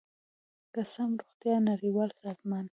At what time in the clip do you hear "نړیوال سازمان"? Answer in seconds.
1.69-2.65